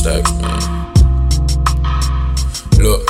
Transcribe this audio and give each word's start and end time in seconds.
stacks, 0.00 0.32
man. 0.40 0.60
Look, 2.78 3.02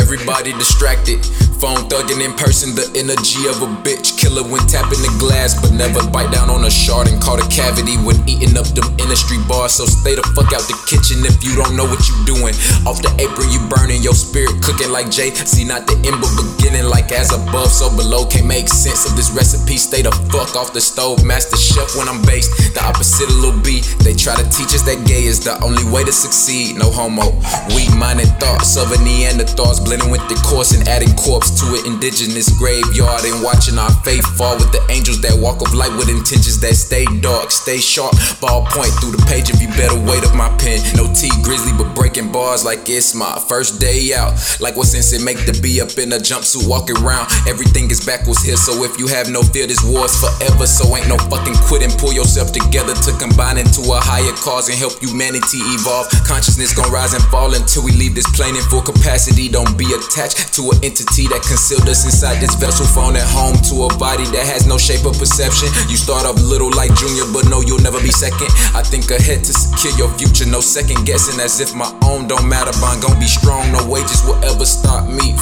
everybody 0.00 0.52
distracted. 0.54 1.24
Phone 1.56 1.88
thugging 1.88 2.20
in 2.20 2.36
person, 2.36 2.76
the 2.76 2.84
energy 2.92 3.48
of 3.48 3.64
a 3.64 3.68
bitch. 3.80 4.20
Killer 4.20 4.44
when 4.44 4.60
tapping 4.68 5.00
the 5.00 5.08
glass, 5.16 5.56
but 5.56 5.72
never 5.72 6.04
bite 6.12 6.28
down 6.28 6.52
on 6.52 6.68
a 6.68 6.70
shard 6.70 7.08
and 7.08 7.16
caught 7.16 7.40
a 7.40 7.48
cavity 7.48 7.96
when 8.04 8.20
eating 8.28 8.60
up 8.60 8.68
them 8.76 8.84
industry 9.00 9.40
bars. 9.48 9.80
So 9.80 9.88
stay 9.88 10.12
the 10.20 10.24
fuck 10.36 10.52
out 10.52 10.68
the 10.68 10.76
kitchen 10.84 11.24
if 11.24 11.40
you 11.40 11.56
don't 11.56 11.72
know 11.72 11.88
what 11.88 12.04
you 12.04 12.16
doing. 12.28 12.52
Off 12.84 13.00
the 13.00 13.08
apron, 13.16 13.48
you 13.48 13.64
burning 13.72 14.04
your 14.04 14.12
spirit, 14.12 14.60
cooking 14.60 14.92
like 14.92 15.08
Jay 15.08 15.32
Z, 15.32 15.64
not 15.64 15.88
the 15.88 15.96
end, 16.04 16.20
but 16.20 16.28
beginning 16.36 16.92
like 16.92 17.08
as 17.08 17.32
above, 17.32 17.72
so 17.72 17.88
below. 17.96 18.28
Can't 18.28 18.44
make 18.44 18.68
sense 18.68 19.08
of 19.08 19.16
this 19.16 19.32
recipe. 19.32 19.80
Stay 19.80 20.04
the 20.04 20.12
fuck 20.28 20.52
off 20.60 20.76
the 20.76 20.84
stove, 20.84 21.24
master 21.24 21.56
chef 21.56 21.96
when 21.96 22.04
I'm 22.04 22.20
based. 22.28 22.52
The 22.76 22.84
opposite 22.84 23.32
of 23.32 23.40
Lil 23.40 23.56
B. 23.64 23.80
They 24.04 24.12
try 24.12 24.36
to 24.36 24.44
teach 24.52 24.76
us 24.76 24.84
that 24.84 25.08
gay 25.08 25.24
is 25.24 25.40
the 25.40 25.56
only 25.64 25.88
way 25.88 26.04
to 26.04 26.12
succeed. 26.12 26.76
No 26.76 26.92
homo. 26.92 27.32
Weak 27.72 27.88
minded 27.96 28.28
thoughts 28.36 28.76
of 28.76 28.92
a 28.92 29.00
Neanderthals 29.00 29.80
blending 29.80 30.12
with 30.12 30.20
the 30.28 30.36
course 30.44 30.76
and 30.76 30.84
adding 30.84 31.16
corpse 31.16 31.45
to 31.54 31.78
an 31.78 31.86
indigenous 31.86 32.50
graveyard 32.58 33.22
and 33.24 33.42
watching 33.42 33.78
our 33.78 33.92
faith 34.02 34.26
fall 34.36 34.56
with 34.56 34.72
the 34.72 34.82
angels 34.90 35.20
that 35.22 35.36
walk 35.38 35.62
of 35.62 35.74
light 35.74 35.92
with 35.94 36.08
intentions 36.08 36.58
that 36.60 36.74
stay 36.74 37.04
dark, 37.20 37.50
stay 37.50 37.78
sharp. 37.78 38.14
Ball 38.40 38.66
point 38.66 38.90
through 38.98 39.14
the 39.14 39.22
page 39.30 39.50
if 39.50 39.62
you 39.62 39.68
better 39.78 39.94
weight 39.94 40.24
of 40.24 40.34
my 40.34 40.50
pen. 40.58 40.82
No 40.96 41.06
T 41.14 41.30
grizzly, 41.42 41.72
but 41.76 41.94
breaking 41.94 42.32
bars 42.32 42.64
like 42.64 42.88
it's 42.88 43.14
my 43.14 43.38
first 43.48 43.80
day 43.80 44.14
out. 44.14 44.34
Like 44.58 44.76
what 44.76 44.86
sense 44.86 45.12
it 45.12 45.22
make 45.22 45.38
to 45.46 45.54
be 45.62 45.80
up 45.80 45.94
in 45.98 46.12
a 46.12 46.18
jumpsuit 46.18 46.66
walking 46.66 46.98
around? 46.98 47.30
Everything 47.46 47.90
is 47.90 48.04
backwards 48.04 48.42
here, 48.42 48.56
so 48.56 48.82
if 48.82 48.98
you 48.98 49.06
have 49.06 49.28
no 49.28 49.42
fear, 49.42 49.66
this 49.66 49.82
war's 49.84 50.16
forever. 50.18 50.66
So 50.66 50.88
ain't 50.96 51.08
no 51.08 51.18
fucking 51.30 51.56
quitting. 51.68 51.92
Pull 52.00 52.12
yourself 52.12 52.50
together 52.50 52.94
to 52.94 53.10
combine 53.20 53.58
into 53.58 53.82
a 53.92 54.00
higher 54.00 54.34
cause 54.40 54.68
and 54.68 54.78
help 54.78 54.98
humanity 54.98 55.60
evolve. 55.76 56.08
Consciousness 56.26 56.74
gon' 56.74 56.90
rise 56.90 57.14
and 57.14 57.22
fall 57.30 57.54
until 57.54 57.84
we 57.84 57.92
leave 57.92 58.14
this 58.14 58.28
plane 58.34 58.56
in 58.56 58.62
full 58.66 58.82
capacity. 58.82 59.48
Don't 59.48 59.76
be 59.76 59.86
attached 59.92 60.54
to 60.56 60.70
an 60.72 60.78
entity 60.82 61.28
that 61.28 61.35
that 61.36 61.44
concealed 61.44 61.88
us 61.88 62.04
inside 62.08 62.40
this 62.40 62.56
vessel. 62.56 62.88
Phone 62.88 63.16
at 63.16 63.28
home 63.28 63.56
to 63.68 63.84
a 63.84 63.90
body 64.00 64.24
that 64.32 64.48
has 64.48 64.64
no 64.64 64.80
shape 64.80 65.04
or 65.04 65.12
perception. 65.12 65.68
You 65.92 66.00
start 66.00 66.24
off 66.24 66.40
little 66.40 66.72
like 66.72 66.94
Junior, 66.96 67.28
but 67.28 67.44
no, 67.52 67.60
you'll 67.60 67.84
never 67.84 68.00
be 68.00 68.08
second. 68.08 68.48
I 68.72 68.80
think 68.80 69.12
ahead 69.12 69.44
to 69.44 69.52
secure 69.52 69.92
your 70.00 70.10
future, 70.16 70.48
no 70.48 70.64
second 70.64 71.04
guessing. 71.04 71.36
As 71.40 71.60
if 71.60 71.76
my 71.76 71.92
own 72.08 72.24
don't 72.26 72.48
matter, 72.48 72.72
bond 72.80 73.04
gon' 73.04 73.20
be 73.20 73.28
strong. 73.28 73.68
No 73.72 73.84
wages 73.84 74.24
will 74.24 74.40
ever 74.40 74.64
stop 74.64 75.04
me 75.04 75.36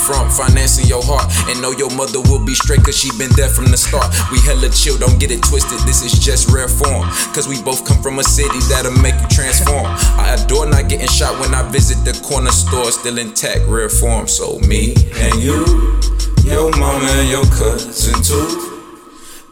And 1.48 1.60
know 1.60 1.72
your 1.72 1.90
mother 1.94 2.20
will 2.20 2.44
be 2.44 2.54
straight, 2.54 2.82
cause 2.82 2.96
she 2.96 3.10
been 3.18 3.32
there 3.36 3.48
from 3.48 3.66
the 3.66 3.76
start. 3.76 4.08
We 4.32 4.40
hella 4.40 4.70
chill, 4.70 4.96
don't 4.96 5.20
get 5.20 5.30
it 5.30 5.42
twisted. 5.42 5.78
This 5.86 6.02
is 6.02 6.18
just 6.18 6.50
rare 6.50 6.68
form. 6.68 7.08
Cause 7.36 7.46
we 7.48 7.60
both 7.62 7.84
come 7.84 8.00
from 8.02 8.18
a 8.18 8.24
city 8.24 8.58
that'll 8.68 8.96
make 9.02 9.14
you 9.20 9.28
transform. 9.28 9.86
I 10.16 10.36
adore 10.40 10.66
not 10.66 10.88
getting 10.88 11.08
shot 11.08 11.38
when 11.40 11.54
I 11.54 11.62
visit 11.70 12.00
the 12.04 12.16
corner 12.24 12.50
store, 12.50 12.90
still 12.90 13.18
intact, 13.18 13.66
rare 13.68 13.88
form. 13.88 14.26
So 14.28 14.58
me 14.60 14.94
and 15.20 15.42
you. 15.42 16.00
Your 16.44 16.70
mama 16.76 17.08
and 17.08 17.28
your 17.28 17.44
cousin 17.44 18.22
too. 18.22 18.82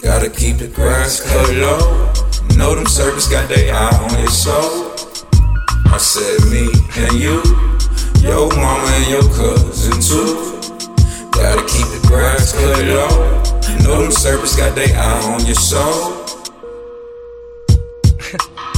Gotta 0.02 0.28
keep 0.28 0.58
the 0.58 0.68
grass 0.68 1.20
cut 1.20 1.54
low. 1.56 2.12
Know 2.56 2.74
them 2.74 2.86
servants 2.86 3.28
got 3.28 3.48
their 3.48 3.74
eye 3.74 3.96
on 3.96 4.18
your 4.18 4.28
soul. 4.28 4.92
I 5.86 5.96
said 5.96 6.40
me 6.50 6.68
and 6.96 7.12
you. 7.20 7.40
Your 8.20 8.48
mama 8.56 8.88
and 8.92 9.08
your 9.08 9.22
cousin 9.34 9.61
cut 12.62 12.78
it 12.78 12.96
off. 12.96 13.84
Know 13.84 14.02
them 14.02 14.12
servers 14.12 14.54
got 14.56 14.74
their 14.74 14.96
eye 14.96 15.34
on 15.34 15.44
your 15.46 15.56
soul. 15.56 16.26